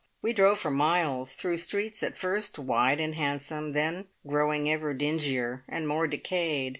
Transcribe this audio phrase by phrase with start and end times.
[0.23, 5.63] We drove for miles, through streets at first wide and handsome, then growing ever dingier
[5.69, 6.69] and more "decayed".